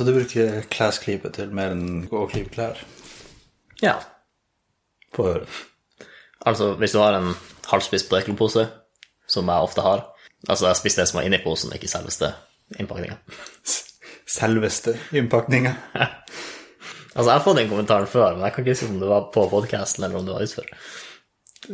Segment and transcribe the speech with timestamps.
[0.00, 2.78] Så du bruker klesklype til mer enn å klype klær?
[3.84, 3.98] Ja.
[5.12, 5.48] På høre.
[6.48, 7.34] Altså, hvis du har en
[7.68, 8.62] halvspist potetgullpose,
[9.28, 10.06] som jeg ofte har
[10.48, 12.30] Altså, jeg spiser det som er inni posen, ikke selveste
[12.80, 13.18] innpakninga.
[14.40, 15.74] Selveste innpakninga.
[17.10, 19.24] Altså, jeg har fått den kommentaren før, men jeg kan ikke si om det var
[19.34, 20.68] på podkasten eller om det var utfor.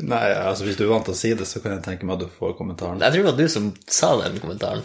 [0.00, 2.16] Nei, altså hvis du er vant til å si det, så kan jeg tenke meg
[2.16, 3.04] at du får kommentaren.
[3.04, 4.82] Jeg tror det var du som sa den kommentaren.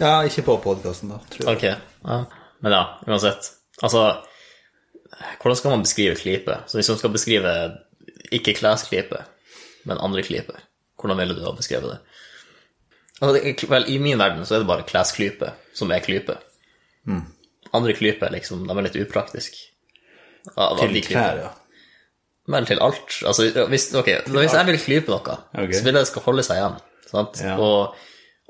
[0.00, 1.60] Ja, ikke på podkasten, da, tror jeg.
[1.60, 2.18] Ok, ja.
[2.64, 3.50] Men ja, uansett.
[3.84, 4.06] Altså,
[5.42, 6.60] hvordan skal man beskrive klype?
[6.66, 7.52] Så hvis man skal beskrive
[8.34, 9.22] ikke klesklype,
[9.86, 10.56] men andre klype,
[11.00, 12.00] hvordan ville du ha beskrevet det?
[13.20, 16.38] Altså, vel, I min verden så er det bare klesklype som er klype.
[17.76, 19.70] Andre klyper liksom, de er litt upraktiske.
[20.56, 21.52] Av Til klær, ja.
[22.46, 23.16] Vel, til alt.
[23.26, 25.74] Altså, hvis, ok, hvis jeg vil klype noe, okay.
[25.74, 26.76] så vil jeg det skal holde seg igjen.
[27.10, 27.40] Sant?
[27.42, 27.56] Ja.
[27.62, 27.96] Og,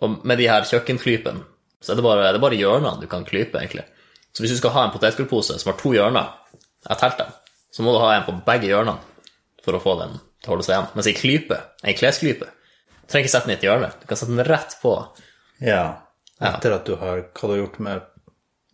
[0.04, 1.46] og med de her kjøkkenklypene,
[1.80, 3.86] så er det bare, det er bare hjørnene du kan klype, egentlig.
[4.36, 6.32] Så hvis du skal ha en potetgullpose som har to hjørner,
[6.84, 7.30] jeg har telt dem,
[7.72, 9.00] så må du ha en på begge hjørnene
[9.64, 10.90] for å få den til å holde seg igjen.
[10.98, 13.88] Mens ei klype, ei klesklype, du trenger ikke sette den i et hjørne.
[14.02, 14.92] Du kan sette den rett på
[15.64, 15.86] Ja.
[16.36, 18.04] Etter at du har Hva du har gjort med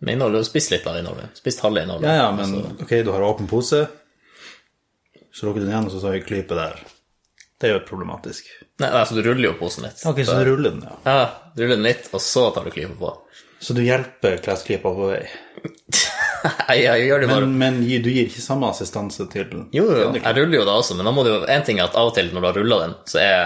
[0.03, 0.35] med innholdet.
[0.35, 1.37] Du har spist litt av innholdet.
[1.39, 2.09] Spist halve innholdet.
[2.11, 2.63] Ja, ja, men så...
[2.83, 3.85] ok, du har åpen pose,
[5.33, 6.81] så lukker du den igjen, og så har du klype der.
[7.63, 8.49] Det er jo problematisk.
[8.83, 10.03] nei, altså, du ruller jo posen litt.
[10.11, 10.97] Ok, så du ruller den, ja.
[11.07, 13.13] Ja, du ruller den litt, og så tar du klypa på.
[13.63, 15.23] Så du hjelper klesklypa på vei.
[15.63, 20.09] Nei, jeg gjør det bare Men, men du gir ikke samme assistanse til Jo, jo,
[20.17, 22.11] jeg ruller jo da også, men da må du jo En ting er at av
[22.11, 23.43] og til når du har rulla den, så er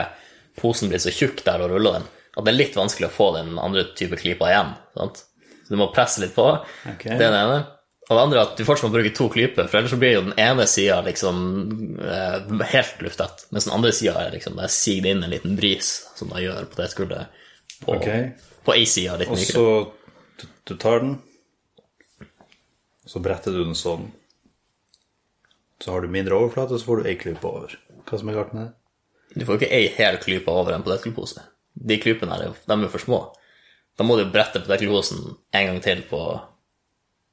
[0.57, 3.17] posen blitt så tjukk der du har rulla den, at det er litt vanskelig å
[3.17, 4.71] få den andre type klypa igjen.
[4.97, 5.25] sant?
[5.67, 6.47] Så du må presse litt på.
[6.95, 7.17] Okay.
[7.19, 7.59] Det er det ene.
[8.07, 10.15] Og det andre er at du fortsatt må bruke to klyper, for ellers så blir
[10.15, 11.39] jo den ene sida liksom
[11.99, 12.37] eh,
[12.71, 16.31] helt luftet, mens den andre sida liksom der siger det inn en liten bris, som
[16.31, 16.87] da gjør på
[17.85, 18.07] på, Ok.
[18.65, 19.67] på ei side litt Og så
[20.67, 21.19] du tar den,
[23.07, 24.09] så bretter du den sånn.
[25.83, 27.75] Så har du mindre overflate, så får du ei klype over.
[28.09, 28.73] Hva som er galt med det?
[29.37, 31.43] Du får ikke ei hel klype over en potetgullpose.
[31.77, 33.19] De klypene her, er de er jo for små.
[33.99, 36.21] Da må du brette potetgullposen en gang til på,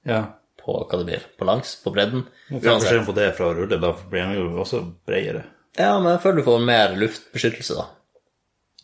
[0.05, 0.21] Ja.
[0.59, 2.25] på hva det blir, på langs, på bredden.
[2.49, 3.79] Hva er forskjellen på det fra å rulle?
[3.79, 5.45] Da blir den jo også bredere.
[5.79, 7.87] Ja, men jeg føler du får mer luftbeskyttelse, da.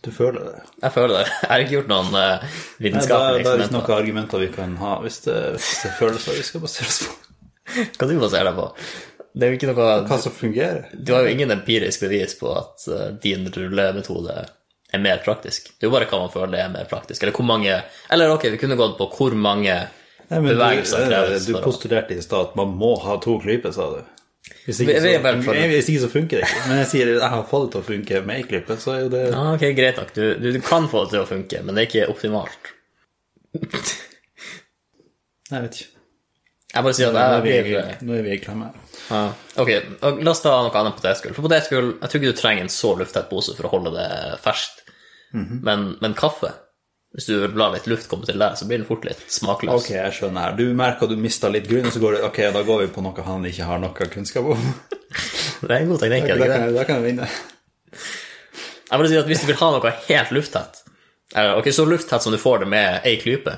[0.05, 0.59] Du føler det.
[0.79, 1.23] Jeg føler det.
[1.27, 2.43] Jeg har ikke gjort noen uh,
[2.79, 2.99] Nei, da,
[3.35, 6.63] Det er ikke noen argumenter vi kan ha hvis det, hvis det føles vi skal
[6.63, 7.17] basere oss på.
[7.99, 8.69] Hva du baserer deg på?
[9.29, 10.87] Det er jo ikke noe Hva som fungerer.
[10.95, 14.37] Du har jo ingen empirisk bevis på at uh, din rullemetode
[14.89, 15.69] er mer praktisk.
[15.75, 17.23] Det er jo bare hva man føler er mer praktisk.
[17.23, 19.75] Eller hvor mange Eller ok, vi kunne gått på hvor mange
[20.29, 23.17] Nei, men du, bevegelser eh, kreves du å postulerte i stad at man må ha
[23.21, 24.18] to klyper, sa du.
[24.65, 26.61] Hvis ikke, er så, for- hvis ikke så funker det ikke.
[26.69, 28.99] Men jeg sier jeg har fått det til å funke med i klippet, så er
[29.03, 30.13] jo det ah, ok, greit nok.
[30.15, 32.73] Du, du, kan få det til å funke, men det er ikke optimalt.
[35.49, 35.95] Jeg vet ikke.
[36.69, 38.67] Jeg bare sier Nå at er vi, jeg blir nå er vi i klemme.
[39.09, 39.21] ja.
[39.61, 39.71] Ok,
[40.05, 41.33] og la oss ta noe annet potetgull.
[41.33, 44.09] For potetgull, jeg tror ikke du trenger en så lufttett pose for å holde det
[44.43, 44.83] ferskt.
[45.33, 45.59] Mhm.
[45.61, 46.49] men, men kaffe,
[47.15, 49.81] hvis du lar litt luft komme til der, så blir den fort litt smakløs.
[49.81, 50.57] Ok, jeg skjønner her.
[50.59, 52.91] Du merker at du mista litt grunn, og så går det Ok, da går vi
[52.93, 54.67] på noe han ikke har noe kunnskap om.
[55.59, 57.25] Det er en god teknikk, Da kan, da kan jeg vinne.
[58.89, 60.77] Jeg vil si at hvis du vil ha noe helt lufttett,
[61.35, 63.57] ok, så lufttett som du får det med ei klype,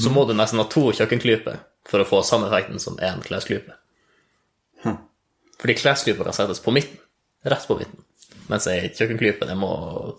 [0.00, 1.58] så må du nesten ha to kjøkkenklyper
[1.90, 3.76] for å få samme effekten som én klesklype.
[5.60, 6.98] Fordi klesklyper kan settes på midten,
[7.46, 8.02] rett på midten,
[8.50, 9.70] mens ei kjøkkenklype det må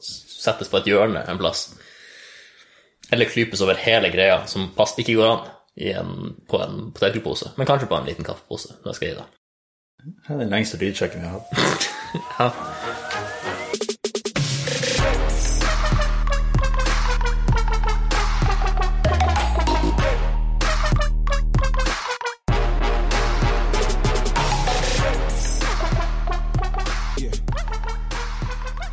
[0.03, 1.71] settes på et hjørne en plass.
[3.11, 5.45] Eller klypes over hele greia, som passer ikke går an
[5.77, 8.75] i en, på en potetgullpose, men kanskje på en liten kaffepose.
[8.83, 9.33] Det skal jeg gi deg.
[10.07, 11.93] Det er den lengste lydsjekken vi har hatt.
[12.39, 12.51] Ja.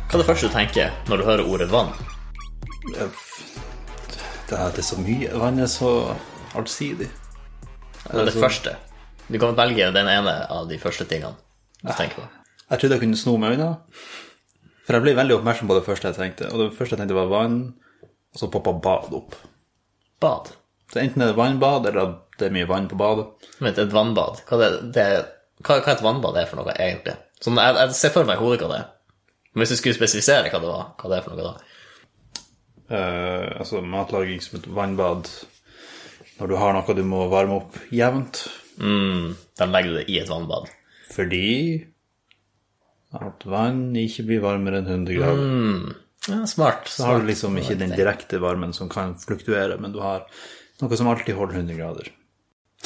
[0.05, 1.89] Hva er det første du tenker når du hører ordet vann?
[4.45, 5.29] Det er, det er så mye.
[5.41, 5.91] Vann er så
[6.57, 7.07] allsidig.
[8.05, 8.75] Det er det første.
[9.25, 11.33] Du kan velge den ene av de første tingene
[11.81, 12.27] du tenker på.
[12.69, 13.71] Jeg trodde jeg kunne sno meg unna.
[14.85, 16.51] For jeg ble veldig oppmerksom på det første jeg tenkte.
[16.53, 17.59] Og det første jeg tenkte var vann,
[18.05, 19.37] og så poppa bad opp.
[20.21, 20.51] Bad.
[20.93, 23.25] Så enten er det vannbad, eller det er mye vann på badet.
[23.59, 24.43] Vent, et vannbad.
[24.45, 25.05] Hva, det, det,
[25.65, 27.15] hva, hva et vannbad er for noe, egentlig?
[27.41, 28.91] Sånn, jeg, jeg ser for meg hodet hva det er.
[29.53, 31.74] Men hvis du skulle spesifisere hva det var, hva det er for noe da?
[32.89, 35.29] Eh, altså matlaging som et vannbad
[36.37, 38.43] når du har noe du må varme opp jevnt.
[38.77, 40.67] Mm, de legger det i et vannbad.
[41.15, 41.45] Fordi
[43.15, 45.95] at vann ikke blir varmere enn 100 grader.
[46.27, 46.89] Ja, smart.
[46.91, 50.25] Så har du liksom ikke den direkte varmen som kan fluktuere, men du har
[50.81, 52.11] noe som alltid holder 100 grader.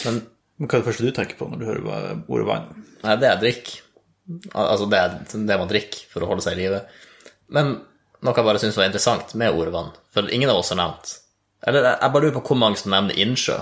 [0.06, 0.22] Men
[0.60, 2.66] Men hva er det første du tenker på når du hører ordet vann?
[3.00, 3.70] Nei, det er drikk.
[4.52, 5.14] Altså, det er
[5.48, 6.82] det man drikker for å holde seg i live.
[7.56, 7.78] Men
[8.26, 11.16] noe jeg bare syns var interessant med ordet vann, for ingen av oss har nevnt
[11.68, 13.58] Eller jeg bare lurer på hvor mange som nevner innsjø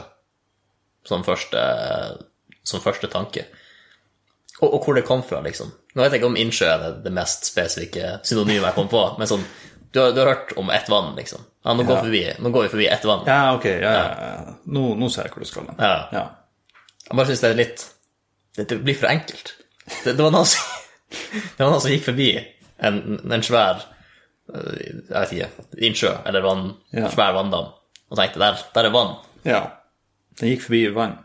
[1.08, 1.62] som første,
[2.68, 3.46] som første tanke.
[4.60, 5.70] Og, og hvor det kom fra, liksom.
[5.96, 9.04] Nå vet jeg ikke om innsjø er det, det mest spesifikke synonymet jeg kom på,
[9.18, 9.46] men sånn
[9.96, 11.46] du har, du har hørt om ett vann, liksom.
[11.64, 13.24] Ja, nå, går, vi forbi ett vann.
[13.26, 14.56] Ja, ok, ja, ja.
[14.66, 15.80] Nå, nå ser jeg hvor du skal hen.
[15.80, 16.26] Ja.
[17.08, 17.86] Jeg bare syns det er litt
[18.58, 19.54] Det, blir for enkelt.
[20.04, 20.64] Det, det, var som,
[21.56, 22.32] det var noen som gikk forbi
[22.84, 23.00] en,
[23.32, 23.86] en svær
[24.48, 27.10] Jeg vet ikke innsjø eller vann, Ja.
[27.12, 27.74] svær vanndam
[28.10, 29.16] og tenkte der, der er vann.
[29.46, 29.64] ja.
[30.40, 31.16] Den gikk forbi vann.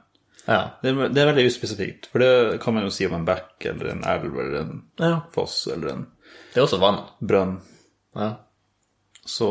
[0.49, 0.71] Ja.
[0.83, 3.67] Det er, det er veldig uspesifikt, for det kan man jo si om en bekk
[3.71, 5.21] eller en elv eller en ja.
[5.35, 6.07] foss eller en
[6.55, 7.03] Det er også vann.
[7.21, 7.59] brønn.
[8.17, 8.31] Ja.
[9.25, 9.47] Så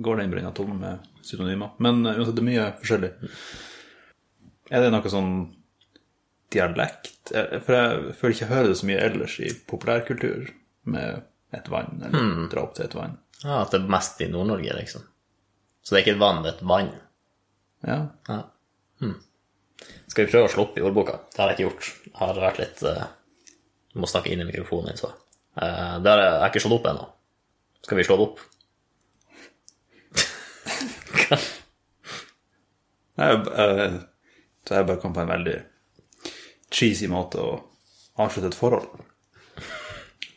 [0.00, 1.74] går den brønna tom med synonymer.
[1.78, 3.10] Men uh, uansett, det er mye forskjellig.
[4.70, 5.32] Er det noe sånn
[6.54, 7.32] dialekt?
[7.34, 10.48] Eh, For jeg føler ikke jeg hører det så mye ellers i populærkultur
[10.90, 11.20] med
[11.56, 13.16] et vann, eller dra opp til et vann.
[13.42, 15.06] ja, At det er mest i Nord-Norge, liksom.
[15.82, 16.90] Så det er ikke et vann, det er et vann.
[17.88, 17.98] Ja.
[18.28, 18.40] Ja.
[19.00, 19.16] Hm.
[20.10, 21.16] Skal vi prøve å slå opp i ordboka?
[21.32, 21.88] Det har jeg ikke gjort.
[22.10, 23.06] Jeg har vært litt uh,
[23.98, 24.98] Må snakke inn i mikrofonen.
[25.00, 25.08] Så.
[25.56, 27.06] Uh, det har jeg, jeg har ikke slått opp ennå.
[27.86, 28.44] Skal vi slå det opp?
[33.20, 33.98] Jeg, jeg,
[34.64, 35.56] så jeg bare kom på en veldig
[36.72, 37.50] cheesy måte å
[38.22, 38.86] avslutte et forhold.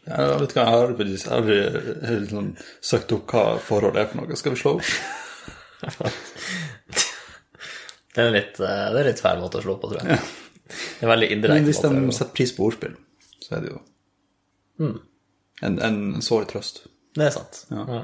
[0.03, 2.49] Jeg vet ikke, jeg har har aldri sånn,
[2.83, 4.39] søkt opp hva forholdet er for noe.
[4.39, 4.89] Skal vi slå opp?
[8.13, 10.19] Det er litt, uh, det er litt feil måte å slå på, tror jeg.
[10.19, 10.19] Ja.
[10.73, 11.65] Det er veldig Men indirekte.
[11.65, 12.93] hvis de setter pris på ordspill,
[13.43, 13.79] så er det jo
[15.65, 16.83] en, en sår trøst.
[17.17, 17.63] Det er sant.
[17.73, 18.03] Ja.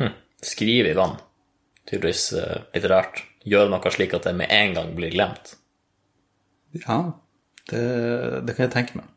[0.00, 0.12] Hm.
[0.46, 1.16] Skrive i vann.
[1.90, 3.22] Tydeligvis uh, litterært.
[3.50, 5.54] Gjøre noe slik at det med en gang blir glemt.
[6.82, 7.00] Ja,
[7.70, 7.84] det,
[8.46, 9.08] det kan jeg tenke meg.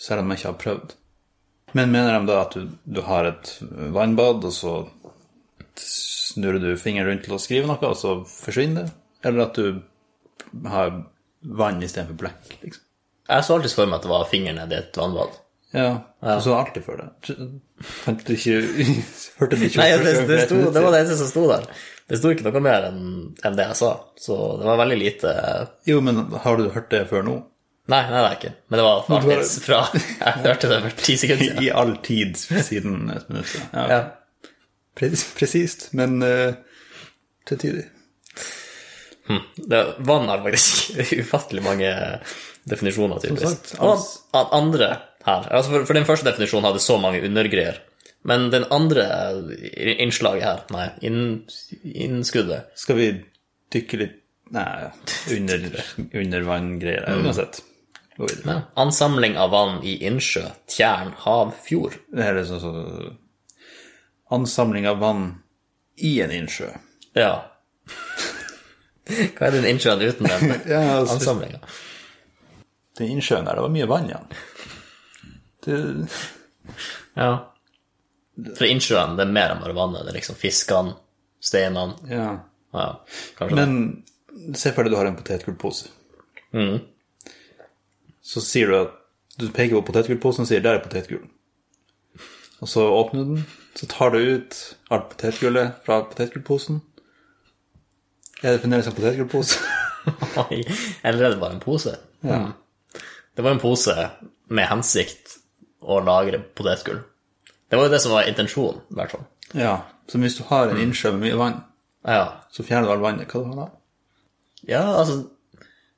[0.00, 0.96] Selv om jeg ikke har prøvd.
[1.76, 3.52] Men mener de da at du, du har et
[3.94, 4.74] vannbad, og så
[5.80, 8.96] snurrer du fingeren rundt til å skrive noe, og så forsvinner det?
[9.28, 10.94] Eller at du har
[11.60, 12.86] vann istedenfor blekk, liksom?
[13.30, 15.36] Jeg så alltid for meg at det var fingeren nedi et vannbad.
[15.70, 17.36] Ja, du så alltid for det.
[17.86, 18.56] Fant du ikke
[19.38, 21.68] Hørte du ikke Nei, det, det, sto, det var det eneste som sto der.
[22.10, 23.92] Det sto ikke noe mer enn det jeg sa.
[24.18, 25.34] Så det var veldig lite
[25.86, 27.36] Jo, men har du hørt det før nå?
[27.90, 28.52] Nei, nei, det er ikke.
[28.70, 31.62] Men det var alltid fra Jeg hørte det for ti sekunder siden.
[31.64, 33.54] I all tid siden et minutt.
[33.74, 33.86] Ja.
[33.90, 34.00] Ja.
[35.00, 36.52] Pre- Presist, men uh,
[37.48, 37.88] til tider.
[39.30, 39.44] Hmm.
[40.06, 41.90] vann har faktisk ufattelig mange
[42.70, 43.74] definisjoner, tydeligvis.
[43.74, 43.76] sagt,
[44.34, 44.88] Og andre
[45.26, 47.78] her altså for, for den første definisjonen hadde så mange undergreier.
[48.26, 49.06] Men den andre
[49.96, 51.20] innslaget her, nei, inn,
[51.88, 53.06] innskuddet Skal vi
[53.72, 54.16] dykke litt
[54.50, 54.90] Nei,
[55.30, 55.66] under,
[56.18, 57.04] under vanngreier.
[57.22, 57.60] Uansett.
[58.20, 58.52] Gå videre.
[58.52, 58.62] ja.
[58.82, 61.96] Ansamling av vann i innsjø, tjern, hav, fjord.
[62.12, 62.72] Det her er sånn så,
[64.36, 65.22] Ansamling av vann
[65.96, 66.68] i en innsjø.
[67.18, 67.30] Ja.
[69.10, 71.58] Hva er den innsjøen uten den Ja, altså, ansamlinga?
[73.00, 74.28] Den innsjøen der, det var mye vann igjen.
[75.64, 75.78] Det,
[77.18, 77.30] Ja.
[78.56, 80.04] For innsjøen, det er mer enn bare vannet.
[80.06, 80.94] Det er liksom fiskene,
[81.44, 82.28] steinene ja.
[82.76, 82.86] Ja,
[83.40, 83.50] det.
[83.56, 85.88] Men se for deg du har en potetgullpose.
[86.54, 86.78] Mhm.
[88.30, 88.96] Så sier du at
[89.40, 91.28] du peker på potetgullposen og sier 'der er potetgull'.
[92.60, 94.56] Og så åpner du den, så tar du ut
[94.90, 96.80] alt potetgullet fra potetgullposen.
[98.42, 99.58] Er det fremdeles en potetgullpose?
[101.04, 101.96] Eller er det bare en pose?
[102.24, 102.52] Ja.
[103.36, 103.94] Det var en pose
[104.48, 105.38] med hensikt
[105.80, 107.00] å lagre potetgull.
[107.70, 109.26] Det var jo det som var intensjonen, i hvert fall.
[109.54, 109.78] ja.
[110.10, 111.60] Så hvis du har en innsjø med mye vann,
[112.04, 112.42] Ja.
[112.50, 113.28] så fjerner du all vannet.
[113.28, 113.68] Hva du har da?
[114.68, 115.28] ja, altså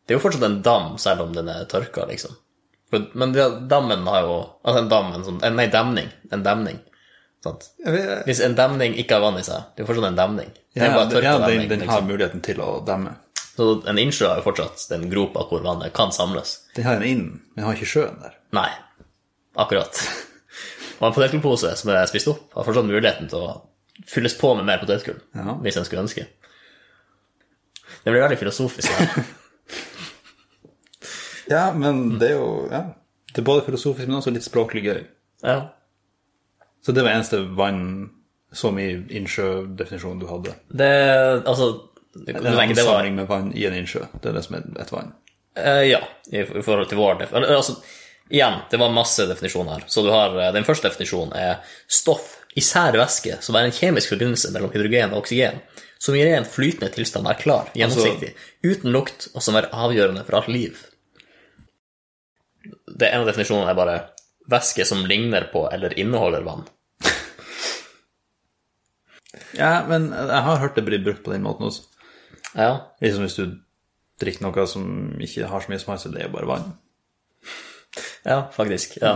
[0.07, 2.35] Det er jo fortsatt en dam, selv om den er tørka, liksom.
[3.17, 3.33] Men
[3.71, 4.35] dammen har jo
[4.67, 6.11] Altså en dam, en sånn Nei, demning.
[6.31, 6.77] En demning.
[7.43, 7.71] Sant?
[8.27, 10.51] Hvis en demning ikke har vann i seg, det er fortsatt en demning.
[10.77, 12.11] Ja, bare ja, den, den har liksom.
[12.13, 13.17] muligheten til å demme.
[13.57, 16.59] Så en innsjø har jo fortsatt den gropa hvor vannet kan samles.
[16.77, 17.25] Den har en inn,
[17.57, 18.37] men har ikke sjøen der.
[18.57, 18.69] Nei,
[19.61, 19.99] akkurat.
[21.01, 23.57] Og en potetgullpose som er spist opp, har fortsatt muligheten til å
[24.09, 25.57] fylles på med mer potetgull, Ja.
[25.65, 26.29] hvis en skulle ønske.
[28.05, 28.89] Det blir veldig filosofisk.
[28.93, 29.25] her.
[31.53, 32.83] Ja, men det er jo ja.
[33.33, 34.99] Det er både filosofisk, men også litt språklig gøy.
[35.45, 35.57] Ja.
[36.85, 38.11] Så det var eneste vann
[38.53, 40.55] som i innsjødefinisjonen du hadde.
[40.69, 40.93] Det
[41.49, 41.73] Altså,
[42.13, 44.05] du En samling det med vann i en innsjø.
[44.21, 45.15] Det er det som er et vann.
[45.57, 47.57] Uh, Ja, i i forhold til vår definisjon.
[47.57, 47.77] Altså,
[48.29, 49.85] igjen, det var masse definisjoner her.
[49.87, 53.73] Så du har eh, Den første definisjonen er stoff i sær væske som er en
[53.73, 55.61] kjemisk forbindelse mellom hydrogen og oksygen,
[55.99, 60.41] som i ren flytende tilstand er klar, gjennomsiktig, uten lukt, og som er avgjørende for
[60.41, 60.81] alt liv.
[62.87, 63.99] Det ene definisjonene er bare
[64.53, 66.65] væske som ligner på eller inneholder vann.
[69.57, 71.85] Ja, men jeg har hørt det bli brukt på den måten også.
[72.57, 73.59] Ja, Liksom hvis du
[74.21, 74.87] drikker noe som
[75.23, 76.71] ikke har så mye smak, så det er jo bare vann.
[78.25, 78.99] ja faktisk.
[79.03, 79.15] Ja.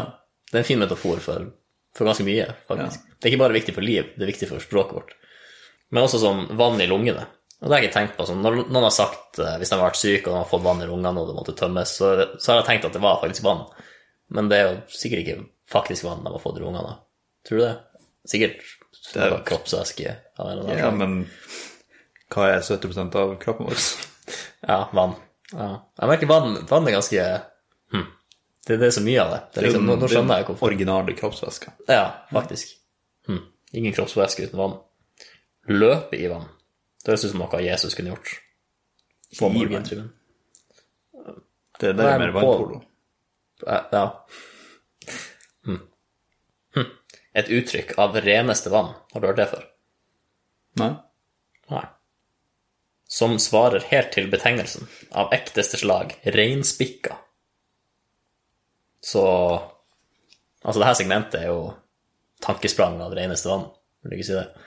[0.51, 1.49] Det er en fin metafor for,
[1.97, 3.07] for ganske mye, faktisk.
[3.17, 5.17] Det er ikke bare viktig for liv, det er viktig for språket vårt.
[5.91, 7.27] Men også som vann i lungene.
[7.67, 8.23] Og det har jeg tenkt på.
[8.29, 10.63] Sånn, når noen har sagt, eh, hvis de har vært syke og de har fått
[10.63, 13.19] vann i lungene og det måtte tømmes, så, så har jeg tenkt at det var
[13.19, 13.65] faktisk vann.
[14.31, 15.37] Men det er jo sikkert ikke
[15.75, 16.93] faktisk vann de har fått i lungene.
[17.49, 17.75] Tror du det?
[18.31, 18.63] Sikkert
[19.09, 20.15] Det er- kroppsvæske.
[20.39, 21.19] Ja, men
[22.31, 23.83] hva er 70% av kroppen vår?
[24.67, 25.19] Ja, vann.
[25.53, 25.69] Ja.
[26.01, 27.27] Jeg merker vann, vann er ganske
[27.95, 28.07] hm.
[28.67, 29.41] det, det er så mye av det.
[29.55, 30.71] det liksom, nå, nå skjønner jeg hvorfor.
[30.71, 31.77] Originale kroppsvæsker.
[31.91, 32.73] Ja, faktisk.
[33.29, 33.45] Hm.
[33.79, 34.75] Ingen kroppsvæske uten vann.
[35.71, 36.49] Løpe i vann.
[37.07, 38.33] Det høres ut som noe Jesus kunne gjort.
[39.39, 40.09] På morgentribunen.
[41.79, 42.81] Det, det er mer vannpolo.
[43.63, 43.77] Ja.
[43.93, 44.05] ja.
[45.69, 45.85] Hm.
[46.75, 46.89] Hm.
[47.39, 48.91] Et uttrykk av reneste vann.
[49.13, 49.69] Har du hørt det før?
[50.83, 50.91] Nei?
[51.71, 51.85] Nei.
[53.07, 57.21] Som svarer helt til betegnelsen av ekteste slag, reinspikka.
[59.05, 59.23] Så
[60.67, 61.59] Altså, det her segmentet er jo
[62.43, 63.69] tankesprang av reneste vann,
[64.03, 64.65] vil du ikke si det?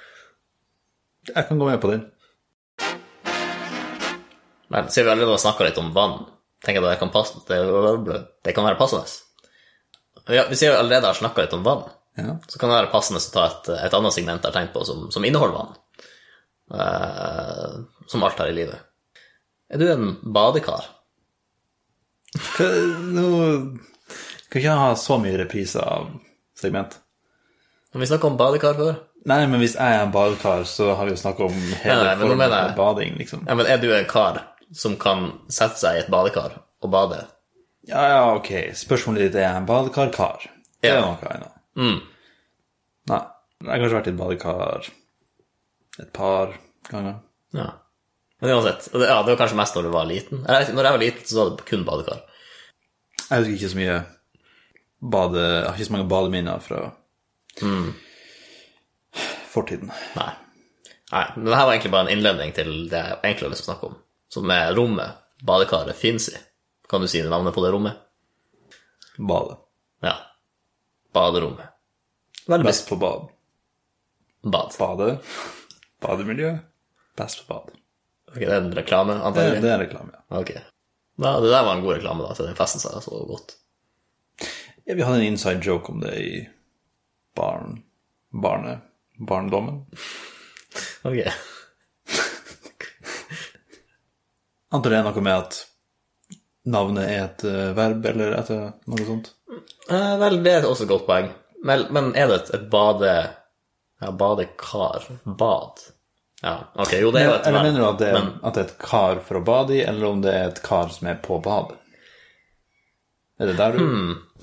[1.33, 2.05] Jeg kan gå med på den.
[4.69, 6.19] Men siden vi allerede har snakka litt om vann,
[6.65, 9.07] tenker jeg det kan, passe, det, det kan være passende.
[10.29, 11.87] Ja, vi sier vi allerede har snakka litt om vann,
[12.19, 12.35] Ja.
[12.47, 14.83] så kan det være passende å ta et, et annet segment jeg har tenkt på,
[14.85, 15.77] som, som inneholder vann.
[16.69, 17.79] Uh,
[18.11, 18.77] som alt her i livet.
[19.73, 20.85] Er du en badekar?
[22.37, 22.67] Hva,
[23.15, 23.29] nå
[24.49, 26.11] kan ikke ha så mye repriser av
[26.57, 26.99] segment.
[27.93, 28.99] Har vi snakka om badekar før?
[29.29, 32.05] Nei, men hvis jeg er en badekar, så har vi jo snakka om hele Nei,
[32.05, 33.43] nei, formen for bading, liksom.
[33.49, 37.23] Ja, men er du en kar som kan sette seg i et badekar og bade?
[37.89, 38.49] Ja, ja, ok.
[38.77, 40.45] Spørsmålet ditt er en badekar-kar.
[40.81, 41.01] Det er Ja.
[41.01, 41.53] noe annet.
[41.75, 41.99] Mm.
[43.09, 43.21] Nei.
[43.61, 44.89] Jeg har kanskje vært i et badekar
[45.99, 46.53] et par
[46.89, 47.15] ganger.
[47.53, 47.71] Ja.
[48.41, 50.45] Men uansett, ja, det var kanskje mest når du var liten.
[50.47, 52.21] Eller, når jeg var liten, så var det kun badekar.
[53.29, 53.97] Jeg husker ikke så mye
[55.11, 55.41] bade...
[55.41, 56.91] Jeg har ikke så mange bademinner fra
[57.61, 57.93] Mm.
[59.51, 59.91] fortiden.
[60.15, 60.29] Nei.
[61.11, 63.63] Nei, men det her var egentlig bare en innledning til det jeg egentlig har lyst
[63.65, 63.95] til å snakke om.
[64.29, 66.37] Som er rommet badekaret finnes i.
[66.89, 67.97] Kan du si navnet på det rommet?
[69.17, 69.57] Bade.
[70.05, 70.15] Ja.
[71.13, 71.67] Baderommet.
[72.49, 73.27] Veldig Best på bad.
[74.43, 74.75] bad.
[74.79, 75.09] Bade.
[76.01, 76.53] Bademiljø.
[77.17, 77.73] Best på bad.
[78.29, 79.61] Ok, det er en reklame, Det, antagelig?
[79.61, 80.39] det er en reklame, ja.
[80.39, 80.51] Ok.
[81.19, 83.55] Da, det der var en god reklame, da, til den festen seg så godt.
[84.85, 84.95] ja.
[84.95, 86.31] Vi hadde en inside joke om det i
[87.37, 87.81] barn...
[88.33, 88.79] Barne...
[89.19, 89.81] Barndommen.
[91.03, 91.17] Ok.
[94.71, 95.59] Antar det er noe med at
[96.69, 99.31] navnet er et uh, verb, eller et, eh, noe sånt?
[99.89, 101.29] Eh, vel, det er også et godt poeng.
[101.65, 103.13] Men, men er det et, et bade...
[103.99, 105.07] Ja, badekar?
[105.39, 105.81] Bad?
[106.43, 108.37] Ja, ok, jo, det er jo et Eller verb, mener du at det, er, men-
[108.47, 110.93] at det er et kar for å bade i, eller om det er et kar
[110.95, 111.75] som er på badet?
[113.39, 113.81] Er det der du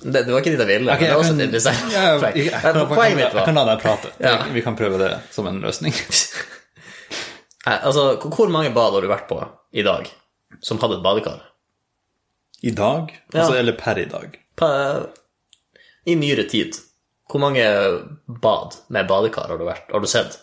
[0.03, 0.93] Det, det var ikke dit jeg ville.
[0.93, 3.17] Okay, men det er jeg også kan- et interessant Ja, jeg, jeg, jeg, kan- Poenget
[3.17, 4.11] mitt jeg, kan la deg prate.
[4.21, 4.35] Ja.
[4.53, 5.95] Vi, kan prøve det som en løsning.
[7.67, 9.41] Altså, hvor mange bad har du vært på
[9.75, 10.05] i dag
[10.61, 11.41] som hadde et badekar?
[12.61, 13.13] I dag?
[13.31, 13.41] Ja.
[13.41, 14.37] Altså, eller per i dag?
[14.57, 15.07] Per,
[16.05, 16.79] I nyere tid.
[17.27, 17.63] Hvor mange
[18.25, 19.89] bad med badekar har du vært?
[19.91, 20.39] Har du sett?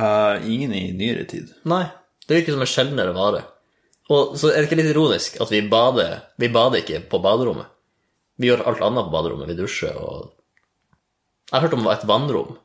[0.00, 1.52] Uh, ingen i nyere tid.
[1.68, 1.84] Nei.
[2.26, 3.44] Det virker som en sjeldnere vare.
[4.10, 7.68] Og så er det ikke litt ironisk at vi bader Vi bader ikke på baderommet.
[8.40, 9.50] Vi gjør alt annet på baderommet.
[9.50, 10.32] Vi dusjer og
[11.50, 12.58] Jeg har hørt om et vannrom.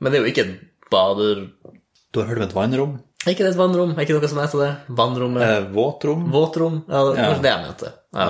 [0.00, 1.46] Men det er jo ikke et bader...
[2.12, 2.98] Du har hørt om et vannrom?
[3.26, 3.90] Er ikke det et vannrom?
[3.98, 4.70] Er ikke noe som heter det?
[4.96, 5.42] Vannrommet?
[5.44, 6.22] Eh, våtrom?
[6.32, 6.78] Våtrom?
[6.88, 7.38] Ja, det var Ja.
[7.42, 7.92] det jeg mente.
[8.16, 8.28] Ja.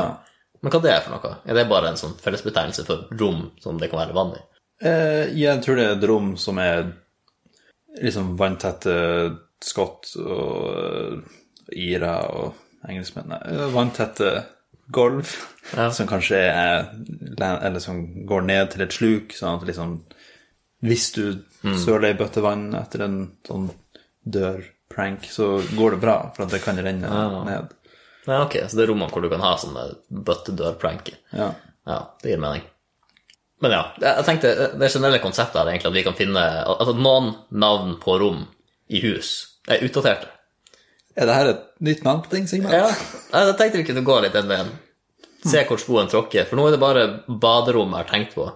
[0.62, 1.36] Men hva det er for noe?
[1.46, 4.42] Er det bare en sånn fellesbetegnelse for rom som det kan være vann i?
[4.82, 6.92] Eh, jeg tror det er et rom som er
[8.02, 11.18] liksom vanntette skott og uh,
[11.76, 12.54] ira og
[12.88, 14.44] engelskmenn eh, Vanntette
[14.90, 15.28] gulv
[15.76, 15.90] Ja.
[15.92, 16.88] som kanskje er
[17.38, 19.98] Eller som går ned til et sluk, sånn at liksom
[20.82, 21.44] Hvis du
[21.76, 23.68] søler ei bøtte vann etter en sånn
[24.90, 27.08] dørprank, så går det bra, for at det kan renne
[27.44, 27.74] ned.
[28.26, 31.14] Ja, ok, så det er rommene hvor du kan ha sånne bøttedørpranker.
[31.32, 31.52] Ja.
[31.86, 32.62] Ja, det gir mening.
[33.60, 36.94] Men ja, jeg jeg tenkte, det generelle konseptet er egentlig at vi kan finne Altså
[36.96, 38.46] noen navn på rom
[38.88, 40.28] i hus er utdaterte.
[41.16, 42.72] Er det her et nytt navn på ting, Sigmund?
[42.72, 44.70] Ja, jeg tenkte vi kunne gå litt den veien.
[45.44, 46.46] Se hvor skoen tråkker.
[46.48, 48.46] For nå er det bare baderom jeg har tenkt på.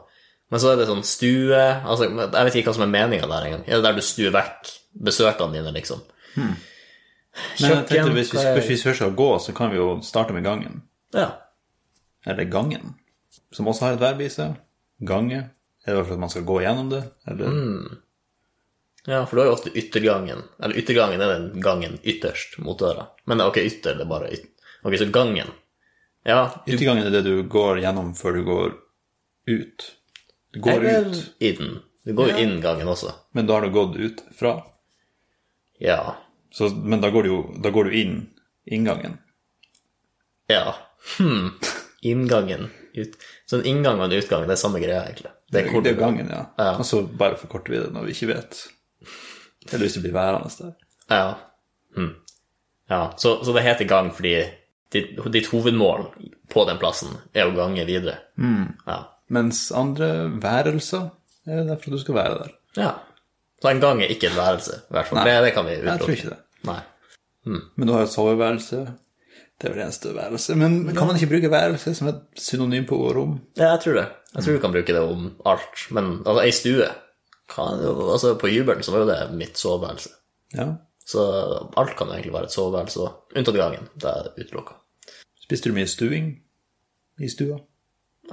[0.52, 3.48] Men så er det sånn stue altså, Jeg vet ikke hva som er meninga der
[3.48, 3.64] engang.
[3.66, 4.72] Er det der du stuer vekk
[5.04, 6.04] besøkene dine, liksom.
[6.36, 10.34] Men jeg tenkte, hvis vi, hvis vi først skal gå, så kan vi jo starte
[10.36, 10.82] med gangen.
[11.14, 11.28] Ja.
[12.26, 12.94] Eller gangen,
[13.52, 14.54] som også har et verb i seg.
[15.04, 15.42] Gange.
[15.84, 17.02] Er det for at man skal gå gjennom det?
[17.28, 17.50] Eller?
[17.50, 17.98] Mm.
[19.06, 20.46] ja, for du har jo ofte yttergangen.
[20.62, 23.10] Eller yttergangen er den gangen ytterst mot døra.
[23.28, 24.48] Men ok, ytter, det er bare yt...
[24.84, 25.50] Ok, så gangen.
[26.24, 28.72] Ja, du Yttergangen er det du går gjennom før du går
[29.50, 29.90] ut.
[30.54, 31.74] Du går Eller ut, inn.
[32.04, 33.12] Du går jo inn gangen også.
[33.32, 34.54] men da har du gått ut fra.
[35.78, 36.16] Ja.
[36.54, 38.16] Så, men da går du jo da går du inn
[38.64, 39.18] inngangen.
[40.46, 40.74] Ja.
[41.18, 41.50] Hmm.
[42.02, 42.70] Inngangen.
[42.94, 43.16] Ut.
[43.46, 45.32] Så en inngang og en utgang, det er samme greia, egentlig.
[45.50, 46.44] Det er det er gangen, ja.
[46.58, 46.74] Ja.
[46.78, 48.60] Og så bare forkorter vi det når vi ikke vet.
[49.72, 50.76] Eller hvis det blir værende der.
[51.10, 51.34] Ja.
[51.96, 52.14] Hmm.
[52.90, 53.02] ja.
[53.18, 54.36] Så, så det heter gang fordi
[54.94, 56.06] ditt, ditt hovedmål
[56.52, 58.20] på den plassen er å gange videre.
[58.86, 59.00] Ja.
[59.34, 61.10] Mens andre værelser
[61.48, 62.54] er derfor du skal være der.
[62.78, 62.92] ja.
[63.64, 65.22] Så en gang er ikke et værelse, i hvert fall.
[65.24, 65.36] Nei.
[65.40, 66.40] Det, kan vi Jeg tror ikke det.
[66.68, 66.80] Nei.
[67.48, 68.80] Men du har jo et soveværelse.
[69.56, 70.56] Det er vel eneste værelse.
[70.60, 73.38] Men kan man ikke bruke værelse som et synonym på rom?
[73.56, 74.04] Ja, jeg tror det.
[74.34, 75.86] Jeg tror du kan bruke det om alt.
[75.96, 76.90] Men altså, ei stue
[77.54, 77.80] kan,
[78.12, 80.12] altså, På hybelen så var jo det mitt soveværelse.
[80.54, 80.68] Ja.
[81.06, 81.24] Så
[81.76, 83.12] alt kan egentlig være et soveværelse òg.
[83.36, 83.88] Unntatt gangen.
[83.96, 84.76] Det er utelukka.
[85.40, 86.34] Spiste du mye stuing
[87.20, 87.62] i stua?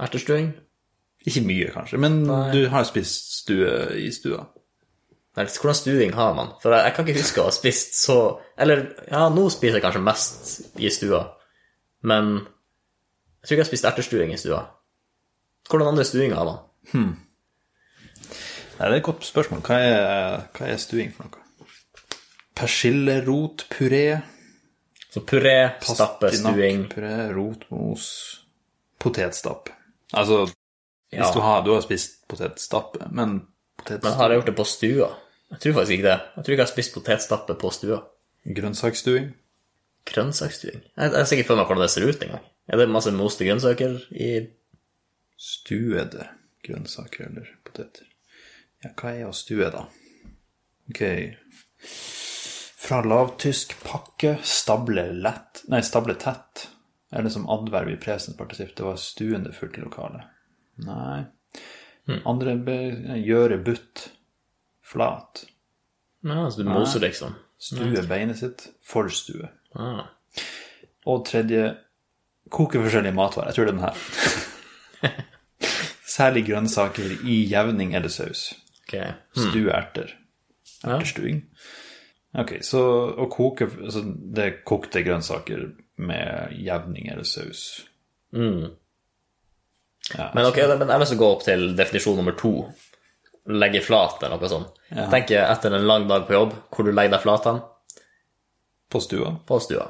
[0.00, 0.52] Ertestuing?
[1.24, 4.44] Ikke mye, kanskje, men du har spist stue i stua.
[5.34, 6.50] Hvordan stuing har man?
[6.62, 8.16] For jeg, jeg kan ikke huske å ha spist så
[8.60, 11.22] Eller ja, nå spiser jeg kanskje mest i stua,
[12.04, 14.60] men jeg tror ikke jeg har spist ertestuing i stua.
[15.70, 16.58] Hvordan andre stuinger har man?
[16.92, 19.62] Nei, det er et godt spørsmål.
[19.66, 21.38] Hva er, hva er stuing for noe?
[22.58, 24.20] Persillerotpuré,
[25.12, 28.06] Så puré, stappe, stuing puré, rotmos,
[29.00, 29.72] potetstappe.
[30.12, 30.44] Altså,
[31.10, 31.32] hvis Ja.
[31.34, 33.46] du, har, du har spist potetstappe, men
[33.90, 35.08] Men har jeg gjort det på stua?
[35.52, 36.18] Jeg tror faktisk ikke det.
[36.36, 37.98] Jeg tror ikke jeg har spist potetstappe på stua.
[38.58, 39.32] Grønnsaksstuing?
[40.08, 40.82] Grønnsaksstuing?
[40.96, 42.46] Jeg, jeg ser ikke for meg hvordan det ser ut engang.
[42.70, 44.30] Er det masse moste grønnsaker i
[45.42, 46.28] Stuede
[46.62, 48.06] grønnsaker eller poteter.
[48.82, 49.86] Ja, hva er å stue, da?
[50.90, 51.02] Ok.
[52.82, 56.66] Fra lavtysk pakke, stable lett Nei, stable tett.
[57.12, 58.74] Eller som adverb i presens partisipp.
[58.76, 60.30] Det var stuende fullt i lokalet.
[60.86, 61.22] Nei.
[62.26, 62.76] Andre be,
[63.22, 64.08] gjøre butt.
[64.82, 65.44] Flat.
[66.26, 67.36] Ja, så du moser, liksom.
[67.62, 68.66] Stue beinet sitt.
[68.84, 69.48] Forstue.
[69.78, 70.04] Ah.
[71.06, 71.76] Og tredje
[72.52, 73.50] koke forskjellige matvarer.
[73.50, 75.22] Jeg tror det er den her.
[76.12, 78.50] Særlig grønnsaker i jevning eller saus.
[78.82, 78.98] Ok.
[79.38, 80.12] Stue erter.
[80.84, 81.44] Ertestuing.
[82.38, 82.80] Ok, så
[83.20, 85.66] å koke altså Det er kokte grønnsaker
[86.02, 87.86] med jevning eller saus.
[90.10, 92.52] Ja, Men ok, men jeg har lyst til å gå opp til definisjon nummer to.
[93.52, 94.80] Legge flat, eller noe sånt.
[95.10, 97.60] Tenk etter en lang dag på jobb, hvor du legger deg flat hen?
[98.92, 99.32] På stua.
[99.48, 99.88] På stua.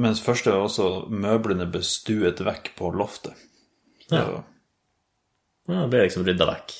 [0.00, 3.38] Mens første er også møblene bestuet vekk på loftet.
[4.10, 4.24] Ja.
[5.70, 6.74] Ja, det blir liksom rydda vekk.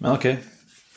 [0.00, 0.26] Men ok,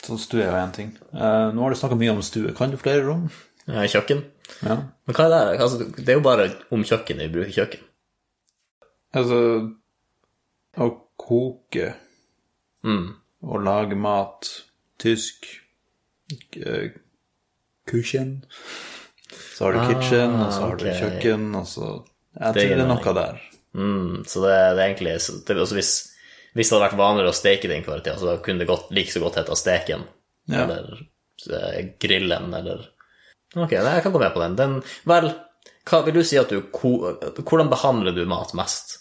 [0.04, 0.92] så stue er jo én ting.
[1.12, 2.54] Uh, nå har du snakka mye om stue.
[2.56, 3.26] Kan du flere rom?
[3.68, 4.22] Ja, Kjøkken.
[4.60, 4.76] Ja.
[5.06, 5.60] Men hva er det?
[5.64, 7.84] Altså, det er jo bare om kjøkkenet vi bruker kjøkken.
[9.14, 9.38] Altså
[10.80, 10.88] Å
[11.20, 11.92] koke
[13.44, 14.48] og lage mat
[15.00, 15.46] Tysk
[16.58, 16.94] eh,
[17.88, 18.44] Kuchen.
[19.54, 21.88] Så har du kitchen, og så har du kjøkken, og så
[22.34, 23.40] Jeg Det tror det er noe der.
[23.74, 25.92] Mm, så det, det er egentlig så det, hvis,
[26.54, 28.90] hvis det hadde vært vanligere å steke ting før i tida, så kunne det godt,
[28.94, 30.06] like så godt hete steken.
[30.50, 30.64] Ja.
[30.64, 31.04] Eller
[31.50, 32.90] eh, grillen, eller
[33.54, 34.56] Ok, jeg kan gå med på den.
[34.58, 34.72] den
[35.06, 35.28] vel,
[35.86, 38.96] hva vil du si at du Hvordan behandler du mat mest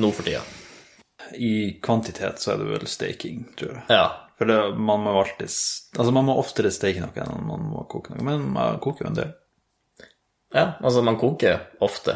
[0.00, 0.40] nå for tida?
[1.34, 3.84] I kvantitet så er det vel staking, tror jeg.
[3.92, 4.06] Ja.
[4.38, 7.82] For det, man må jo alltid Altså, man må oftere steke noe enn man må
[7.90, 8.22] koke noe.
[8.24, 9.32] Men man koker jo en del.
[10.54, 12.14] ja, altså man koker ofte.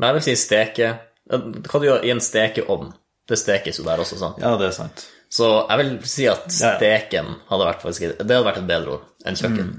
[0.00, 0.86] Men jeg vil si steke
[1.28, 2.90] Hva du gjør i en stekeovn?
[3.28, 4.40] Det stekes jo der også, sant?
[4.42, 5.04] Ja, det er sant.
[5.32, 9.04] Så jeg vil si at steken hadde vært, faktisk, det hadde vært et bedre ord
[9.28, 9.70] enn kjøkken.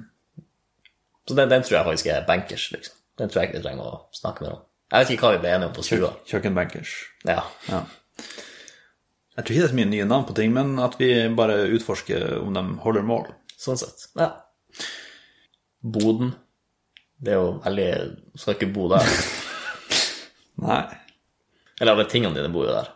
[1.27, 2.95] Så den, den tror jeg faktisk er bankers, liksom.
[3.19, 4.63] Den tror jeg ikke vi trenger å snakke mer om.
[4.93, 6.09] Jeg vet ikke hva vi ble enige om på stua.
[6.31, 6.95] Kjøkkenbankers.
[7.27, 7.43] Ja.
[7.69, 7.83] Ja.
[9.33, 11.63] Jeg tror ikke det er så mye nye navn på ting, men at vi bare
[11.73, 13.31] utforsker om de holder mål.
[13.57, 14.07] Sånn sett.
[14.19, 14.29] Ja.
[15.81, 16.35] Boden.
[17.23, 17.87] Det er jo veldig
[18.39, 19.07] Skal ikke bo der.
[20.67, 20.83] Nei.
[21.79, 22.91] Eller alle tingene dine bor jo der.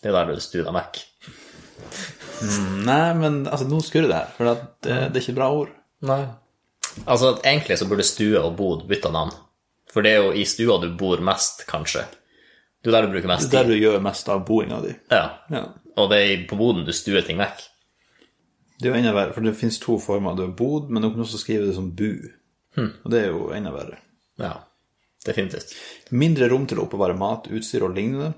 [0.00, 1.02] Det er jo der du stuer deg vekk.
[2.88, 4.64] Nei, men altså, nå skurrer det her, for det,
[5.12, 5.70] det er ikke bra ord.
[6.08, 6.22] Nei.
[7.04, 9.30] Altså, egentlig så burde stue og bod bytta navn.
[9.92, 12.02] For det er jo i stua du bor mest, kanskje.
[12.82, 13.52] Det er der du bruker mest tid.
[13.52, 14.94] Det er der du gjør mest av boinga di.
[15.12, 15.24] Ja.
[15.52, 15.62] Ja.
[15.96, 17.60] Og det er på boden du stuer ting vekk.
[18.78, 20.34] Det er jo enda verre, for det finnes to former.
[20.34, 22.30] Du har bod, men du kan også skrive det som bu.
[22.80, 24.00] Og det er jo enda verre.
[24.40, 24.54] Ja,
[25.26, 25.74] definitivt.
[26.10, 28.32] Mindre rom til å oppbevare mat, utstyr og lignende.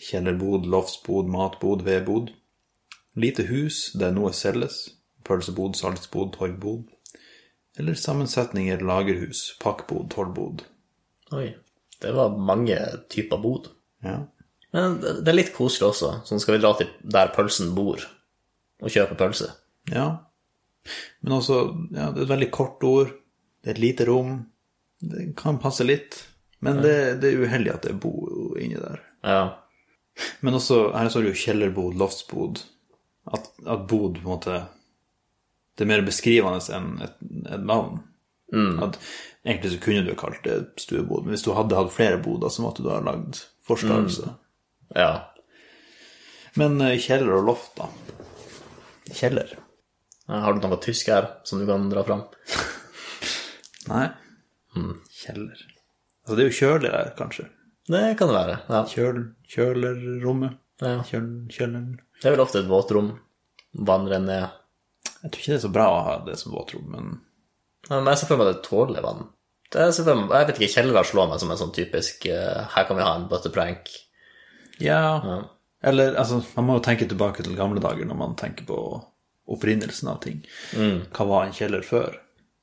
[0.00, 2.32] Kjellerbod, loftsbod, matbod, vedbod.
[3.20, 4.82] Lite hus der noe selges.
[5.24, 6.88] Pølsebod, salgsbod, torgbod.
[7.78, 10.64] Eller sammensetninger, lagerhus, pakkbod, tollbod.
[11.36, 11.52] Oi.
[12.00, 12.76] Det var mange
[13.12, 13.68] typer bod.
[14.04, 14.22] Ja.
[14.76, 16.10] Men det er litt koselig også.
[16.28, 18.02] Sånn skal vi dra til der pølsen bor,
[18.80, 19.52] og kjøpe pølse.
[19.92, 20.10] ja.
[21.20, 21.56] Men også,
[21.92, 23.10] ja, det er et veldig kort ord.
[23.60, 24.46] Det er et lite rom.
[25.04, 26.16] Det kan passe litt.
[26.64, 28.14] Men det, det er uheldig at det er bo
[28.56, 29.02] inni der.
[29.20, 29.42] Ja.
[30.40, 32.62] Men også, her står det jo kjellerbod, loftsbod.
[33.28, 34.54] At, at bod på en måte
[35.76, 37.20] Det er mer beskrivende enn et,
[37.52, 38.00] et navn.
[38.82, 38.96] At,
[39.44, 42.64] egentlig så kunne du kalt det stuebod, men hvis du hadde hatt flere boder, så
[42.64, 44.32] måtte du ha lagd forstavelse.
[44.96, 45.10] Ja.
[46.58, 47.88] Men eh, kjeller og loft, da?
[49.10, 49.56] Kjeller?
[50.30, 52.22] Har du noe tysk her som du kan dra fram?
[53.90, 54.06] Nei.
[55.20, 55.64] Kjeller.
[56.22, 57.48] Altså, det er jo kjøler her, kanskje.
[57.90, 58.58] Det kan det være.
[58.70, 58.84] Ja.
[58.86, 60.58] Kjøl, kjølerrommet.
[60.84, 61.00] ja.
[61.08, 61.96] Kjøl, kjøleren.
[62.20, 63.10] Det er vel ofte et våtrom.
[63.86, 64.56] Vann renner ned.
[65.20, 67.10] Jeg tror ikke det er så bra å ha det som våtrom, men
[67.88, 69.26] Ja, Men jeg ser for meg det tåler vann.
[69.70, 72.98] Det er jeg vet ikke, Kjeller slår meg som en sånn typisk eh, Her kan
[72.98, 73.90] vi ha en butteprank.
[74.80, 75.00] Ja.
[75.24, 75.38] Ja.
[75.82, 78.76] Eller, altså, man må jo tenke tilbake til gamle dager når man tenker på
[79.50, 80.42] opprinnelsen av ting.
[80.76, 82.18] Hva var en kjeller før?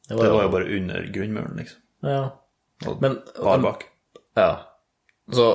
[0.07, 1.79] Det var var, jo- jo bare under grunnmuren, liksom.
[2.05, 2.19] ja.
[2.85, 3.87] Og Men- bar bak.
[4.37, 4.51] Ja.
[5.33, 5.47] Så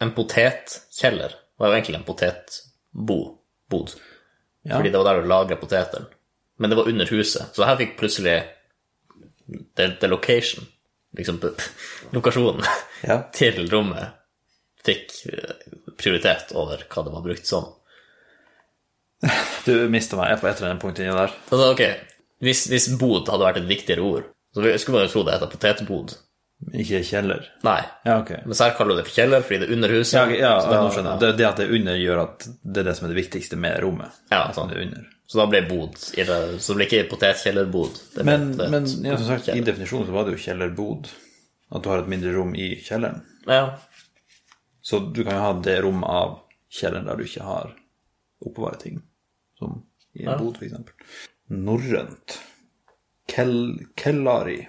[0.00, 3.92] en potetkjeller var jo egentlig en potetbod.
[4.64, 4.76] Ja.
[4.78, 6.06] Fordi det var der du lagra potetene.
[6.58, 7.52] Men det var under huset.
[7.54, 8.42] Så her fikk plutselig
[9.76, 10.64] the, the location,
[11.16, 11.38] liksom
[12.16, 12.64] lokasjonen,
[13.04, 13.22] Ja.
[13.34, 14.08] til rommet
[14.86, 15.54] fikk eh,
[15.98, 17.70] prioritet over hva det var brukt som.
[19.66, 21.30] Du mista meg på et eller annet punkt inni der.
[21.52, 21.82] Altså, ok,
[22.42, 24.24] hvis, hvis bod hadde vært et viktigere ord,
[24.54, 26.14] så skulle man jo tro det heter potetbod.
[26.78, 27.46] Ikke kjeller.
[27.66, 27.80] Nei.
[28.06, 28.38] Ja, okay.
[28.46, 30.14] Men her kaller du det for kjeller fordi det er under huset.
[30.14, 31.14] Ja, okay, ja, så, da, nå.
[31.22, 33.58] Det, det at det er under, gjør at det er det som er det viktigste
[33.58, 34.20] med rommet.
[34.30, 34.70] Ja, sånn.
[34.70, 35.08] det under.
[35.32, 37.98] så da ble bod i det, Så det ble ikke potetkjellerbod.
[38.28, 41.10] Men, et- men ja, som sagt, i definisjonen så var det jo kjellerbod.
[41.72, 43.22] At du har et mindre rom i kjelleren.
[43.50, 43.62] Ja.
[44.82, 46.38] Så du kan jo ha det rommet av
[46.72, 47.74] kjelleren der du ikke har
[48.42, 49.02] oppbevare ting.
[49.58, 49.82] Som
[50.18, 50.94] i en bod, for eksempel.
[51.52, 52.38] Norrønt.
[53.30, 53.56] Kel,
[53.96, 54.60] kellari.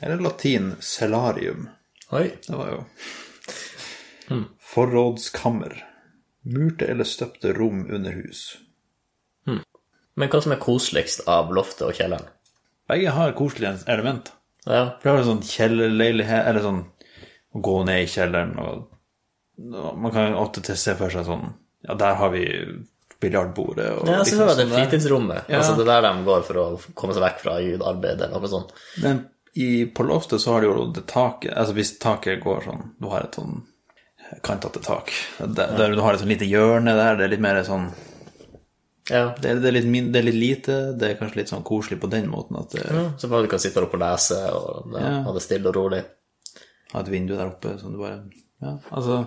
[0.00, 1.68] Eller latin cellarium.
[2.12, 2.28] Oi.
[2.46, 2.82] Det var jo
[4.72, 5.74] Forrådskammer.
[6.42, 8.58] Murte eller støpte rom under hus.
[10.14, 12.28] Men hva som er koseligst av loftet og kjelleren?
[12.90, 14.32] Begge har koselige element.
[14.66, 14.98] Ja.
[15.00, 16.82] For det er sånn kjellerleilighet, eller sånn
[17.52, 18.91] å gå ned i kjelleren og
[19.70, 21.52] Man kan ofte se for seg sånn
[21.86, 22.44] Ja, der har vi
[23.22, 24.78] biljardbordet og Ja, liksom så var det sånn der.
[24.84, 25.48] fritidsrommet.
[25.48, 25.58] Ja.
[25.60, 26.64] Altså det der de går for å
[26.98, 27.52] komme seg vekk fra
[27.92, 28.72] arbeid eller noe sånt.
[29.02, 29.20] Men
[29.54, 33.06] i, på loftet så har du jo det taket Altså hvis taket går sånn Du
[33.12, 33.60] har et sånn
[34.42, 35.10] kantete tak.
[35.38, 37.90] Der, der du har et sånn lite hjørne der, det er litt mer sånn
[39.10, 39.34] Ja.
[39.36, 41.98] det er, det, er litt det er litt lite, det er kanskje litt sånn koselig
[42.00, 43.02] på den måten at det, ja.
[43.18, 45.22] Så bare du kan sitte der oppe og lese og ja, Ja.
[45.26, 46.02] ha det stille og rolig.
[46.94, 48.22] ha et vindu der oppe som du bare
[48.62, 49.26] Ja, altså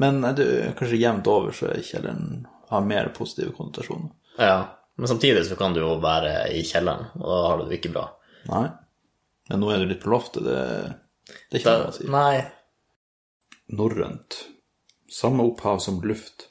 [0.00, 4.12] Men er det, kanskje jevnt over så er kjelleren har mer positive konnotasjoner.
[4.38, 4.60] Ja.
[4.96, 7.92] Men samtidig så kan du jo være i kjelleren, og da har du det ikke
[7.94, 8.06] bra.
[8.48, 8.64] Nei.
[9.50, 12.08] Men nå er du litt på loftet, det, det er ikke noe å si.
[12.12, 12.34] nei.
[13.76, 14.38] Norrønt.
[15.10, 16.48] Samme opphav som luft.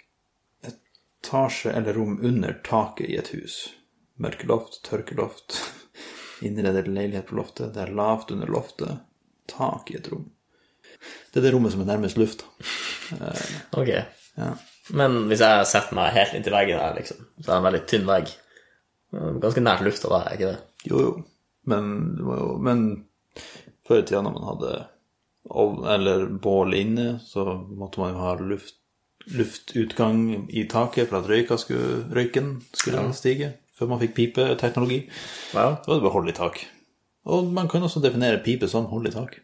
[0.63, 3.62] Etasje eller rom under taket i et hus.
[4.19, 5.57] Mørkeloft, tørkeloft.
[6.45, 7.73] Innredet leilighet på loftet.
[7.75, 9.01] Det er lavt under loftet.
[9.51, 10.29] Tak i et rom.
[11.29, 12.47] Det er det rommet som er nærmest lufta.
[13.77, 13.91] Ok.
[14.39, 14.53] Ja.
[14.95, 17.81] Men hvis jeg setter meg helt inntil veggen her, liksom, så er det en veldig
[17.89, 18.31] tynn vegg.
[19.43, 20.59] Ganske nært lufta da, er ikke det?
[20.89, 21.12] Jo, jo.
[21.69, 21.91] Men,
[22.23, 22.83] jo, men
[23.88, 24.73] før i tida når man hadde
[25.49, 28.77] ovn eller bål inne, så måtte man jo ha luft,
[29.29, 33.53] luftutgang i taket for at røyka skulle, røyken skulle stige.
[33.77, 35.03] Før man fikk pipeteknologi.
[35.53, 35.69] Ja.
[35.79, 36.59] Da var det bare hold i tak.
[37.29, 39.38] Og man kan også definere pipe som hold i tak,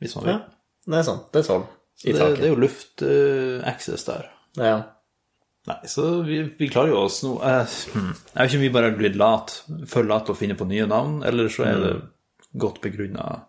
[0.00, 0.38] hvis man vil.
[0.38, 0.55] ja.
[0.86, 1.26] Det er sant.
[1.34, 1.64] Det er sånn.
[2.04, 2.40] I det, taket.
[2.40, 4.28] det er jo luftaccess der.
[4.60, 4.76] Ja.
[5.66, 7.32] Nei, så vi, vi klarer jo oss nå.
[7.42, 8.12] eh, hmm.
[8.12, 10.68] Jeg vet ikke om vi bare er blitt late, for lat til å finne på
[10.70, 11.94] nye navn, eller så er det
[12.56, 13.40] godt begrunna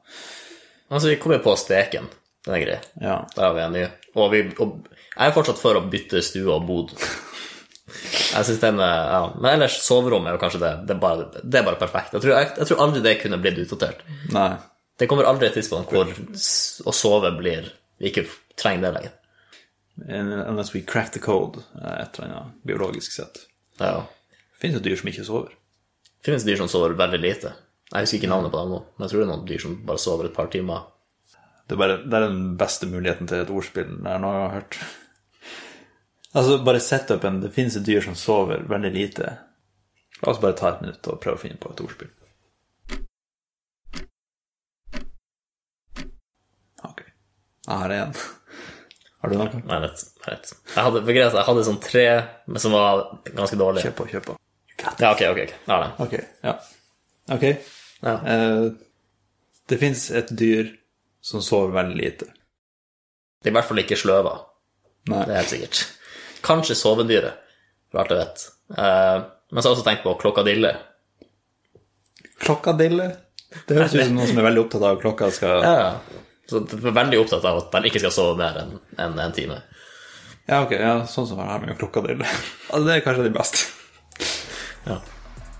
[0.88, 2.08] Altså, vi kommer på steken.
[2.47, 2.78] Den er grei.
[3.04, 3.17] Ja.
[3.36, 3.89] Da er vi enige.
[4.15, 6.93] Og, vi, og jeg er fortsatt for å bytte stue og bod.
[6.97, 9.19] Jeg synes den er, ja.
[9.36, 10.71] Men ellers, soverommet er jo kanskje det.
[10.88, 12.15] Det er bare, det er bare perfekt.
[12.15, 14.02] Jeg tror, jeg, jeg tror aldri det kunne blitt utdatert.
[14.32, 14.50] Nei.
[14.98, 19.14] Det kommer aldri et tidspunkt hvor å sove blir Vi ikke trenger det lenger.
[19.98, 23.40] Unless we crack the code, eh, et eller annet biologisk sett.
[23.80, 24.04] Ja.
[24.54, 25.56] Det finnes jo dyr som ikke sover.
[26.22, 27.54] Det finnes dyr som sover veldig lite.
[27.88, 29.76] Jeg husker ikke navnet på dem nå, men jeg tror det er noen dyr som
[29.88, 30.86] bare sover et par timer.
[31.68, 34.78] Det er, bare, det er den beste muligheten til et ordspill jeg gang har hørt.
[36.38, 39.34] Altså, bare setupen Det finnes et dyr som sover veldig lite.
[40.22, 42.14] La oss bare ta et minutt og prøve å finne på et ordspill.
[46.88, 47.04] Ok.
[47.67, 48.17] Jeg har én.
[49.21, 49.62] Har du noe?
[49.67, 50.03] Nei, rett.
[50.23, 50.51] vet.
[50.73, 52.06] Jeg hadde, for jeg hadde sånn tre,
[52.47, 53.89] men som var ganske dårlige.
[53.89, 54.36] Kjør på, kjør på.
[54.77, 55.39] Ja, ok, ok.
[55.41, 55.41] ok.
[55.41, 55.89] Jeg har det.
[56.06, 56.13] Ok,
[56.45, 56.53] ja.
[57.36, 57.45] Ok.
[58.06, 58.13] Ja.
[58.34, 58.65] Eh,
[59.67, 60.69] det fins et dyr
[61.21, 62.30] som sover veldig lite.
[63.41, 64.36] Det er i hvert fall ikke sløva.
[65.12, 65.23] Nei.
[65.25, 65.82] Det er helt sikkert.
[66.45, 67.41] Kanskje sovedyret,
[67.91, 68.45] for alt jeg vet.
[68.77, 69.17] Eh,
[69.51, 70.71] men så har jeg også tenkt på klokkadille.
[72.43, 73.10] Klokkadille?
[73.67, 76.23] Det høres ut som noen som er veldig opptatt av klokka skal Ja, ja.
[76.48, 79.36] Så de er veldig opptatt av at de ikke skal sove mer enn en, en
[79.36, 79.60] time.
[80.48, 82.24] Ja, ok, ja, sånn som her med krokodille.
[82.70, 82.88] til.
[82.88, 83.66] det er kanskje de beste.
[84.88, 85.02] Ja.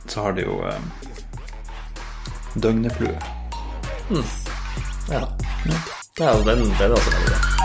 [0.08, 0.88] Så har de jo um,
[2.56, 3.17] døgneflue.
[5.12, 5.28] Ja.
[6.19, 7.56] ja den, den er også veldig bra.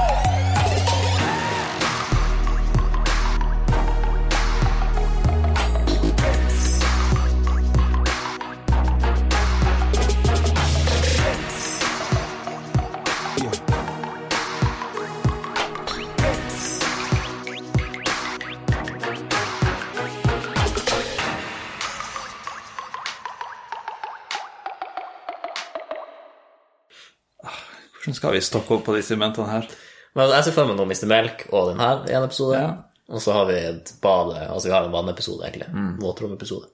[28.23, 29.69] Skal vi stokke opp på disse momentene her?
[30.15, 31.09] Men jeg ser for meg nå Mr.
[31.11, 32.61] Melk og den her i en episode.
[32.61, 32.69] Ja.
[33.13, 35.67] Og så har vi et bade, altså vi har en vannepisode, egentlig.
[36.01, 36.71] Våtrommepisode.